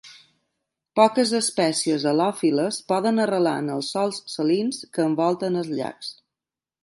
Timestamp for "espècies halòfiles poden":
1.39-3.23